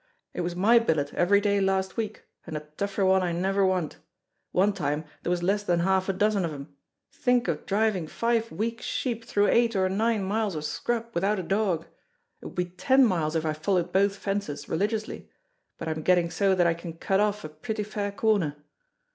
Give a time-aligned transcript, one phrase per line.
[0.33, 3.97] It was my billet every day last week, and a tougher one I never want.
[4.51, 6.75] One time there was less than half a dozen of 'em:
[7.11, 11.43] think of driving five weak sheep through eight or nine miles of scrub without a
[11.43, 11.85] dog!
[12.41, 15.29] It would be ten miles if I followed both fences religiously;
[15.77, 18.55] but I'm getting so that I can cut off a pretty fair corner.